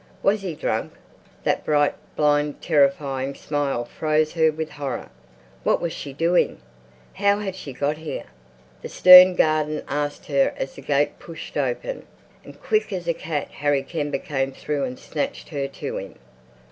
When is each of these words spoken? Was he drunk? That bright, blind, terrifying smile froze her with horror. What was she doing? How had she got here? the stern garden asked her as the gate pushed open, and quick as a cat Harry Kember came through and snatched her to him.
Was 0.23 0.41
he 0.41 0.55
drunk? 0.55 0.93
That 1.43 1.63
bright, 1.63 1.93
blind, 2.15 2.59
terrifying 2.59 3.35
smile 3.35 3.85
froze 3.85 4.33
her 4.33 4.51
with 4.51 4.71
horror. 4.71 5.11
What 5.63 5.79
was 5.79 5.93
she 5.93 6.11
doing? 6.11 6.59
How 7.13 7.37
had 7.37 7.55
she 7.55 7.71
got 7.71 7.97
here? 7.97 8.25
the 8.81 8.89
stern 8.89 9.35
garden 9.35 9.83
asked 9.87 10.25
her 10.25 10.55
as 10.57 10.73
the 10.73 10.81
gate 10.81 11.19
pushed 11.19 11.55
open, 11.55 12.07
and 12.43 12.59
quick 12.59 12.91
as 12.91 13.07
a 13.07 13.13
cat 13.13 13.49
Harry 13.49 13.83
Kember 13.83 14.17
came 14.17 14.51
through 14.51 14.85
and 14.85 14.97
snatched 14.97 15.49
her 15.49 15.67
to 15.67 15.97
him. 15.99 16.15